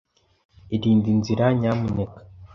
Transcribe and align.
Irinde 0.75 1.07
inzira, 1.15 1.45
nyamuneka. 1.59 2.19